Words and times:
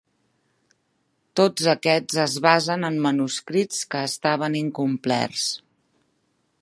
Tots 1.39 1.67
aquests 1.73 2.17
es 2.23 2.37
basen 2.45 2.89
en 2.89 2.97
manuscrits 3.05 3.85
que 3.93 4.03
estaven 4.09 4.59
incomplets. 4.63 5.47